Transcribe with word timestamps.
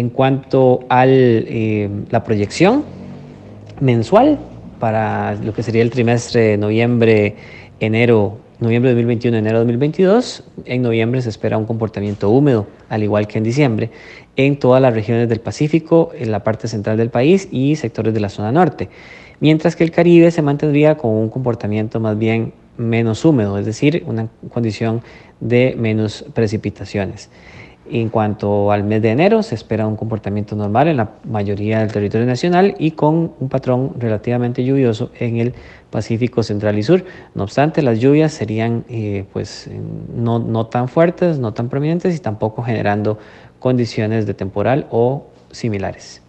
En 0.00 0.08
cuanto 0.08 0.80
a 0.88 1.04
eh, 1.06 1.90
la 2.08 2.24
proyección 2.24 2.84
mensual 3.80 4.38
para 4.78 5.34
lo 5.34 5.52
que 5.52 5.62
sería 5.62 5.82
el 5.82 5.90
trimestre 5.90 6.40
de 6.40 6.56
noviembre, 6.56 7.36
enero, 7.80 8.38
noviembre 8.60 8.92
de 8.92 8.94
2021, 8.94 9.36
enero 9.36 9.58
de 9.58 9.64
2022, 9.66 10.44
en 10.64 10.80
noviembre 10.80 11.20
se 11.20 11.28
espera 11.28 11.58
un 11.58 11.66
comportamiento 11.66 12.30
húmedo, 12.30 12.66
al 12.88 13.02
igual 13.02 13.26
que 13.26 13.36
en 13.36 13.44
diciembre, 13.44 13.90
en 14.36 14.58
todas 14.58 14.80
las 14.80 14.94
regiones 14.94 15.28
del 15.28 15.40
Pacífico, 15.40 16.12
en 16.18 16.32
la 16.32 16.42
parte 16.42 16.66
central 16.66 16.96
del 16.96 17.10
país 17.10 17.46
y 17.50 17.76
sectores 17.76 18.14
de 18.14 18.20
la 18.20 18.30
zona 18.30 18.50
norte. 18.52 18.88
Mientras 19.40 19.76
que 19.76 19.84
el 19.84 19.90
Caribe 19.90 20.30
se 20.30 20.40
mantendría 20.40 20.96
con 20.96 21.10
un 21.10 21.28
comportamiento 21.28 22.00
más 22.00 22.16
bien 22.16 22.54
menos 22.78 23.22
húmedo, 23.26 23.58
es 23.58 23.66
decir, 23.66 24.02
una 24.06 24.28
condición 24.50 25.02
de 25.40 25.74
menos 25.78 26.24
precipitaciones. 26.32 27.28
En 27.92 28.08
cuanto 28.08 28.70
al 28.70 28.84
mes 28.84 29.02
de 29.02 29.10
enero, 29.10 29.42
se 29.42 29.56
espera 29.56 29.86
un 29.86 29.96
comportamiento 29.96 30.54
normal 30.54 30.86
en 30.86 30.98
la 30.98 31.10
mayoría 31.24 31.80
del 31.80 31.90
territorio 31.90 32.24
nacional 32.24 32.76
y 32.78 32.92
con 32.92 33.32
un 33.40 33.48
patrón 33.48 33.94
relativamente 33.98 34.64
lluvioso 34.64 35.10
en 35.18 35.38
el 35.38 35.54
Pacífico 35.90 36.44
Central 36.44 36.78
y 36.78 36.84
Sur. 36.84 37.04
No 37.34 37.42
obstante, 37.42 37.82
las 37.82 37.98
lluvias 37.98 38.32
serían 38.32 38.84
eh, 38.88 39.24
pues, 39.32 39.68
no, 40.14 40.38
no 40.38 40.66
tan 40.66 40.88
fuertes, 40.88 41.40
no 41.40 41.52
tan 41.52 41.68
prominentes 41.68 42.14
y 42.14 42.20
tampoco 42.20 42.62
generando 42.62 43.18
condiciones 43.58 44.24
de 44.24 44.34
temporal 44.34 44.86
o 44.90 45.26
similares. 45.50 46.22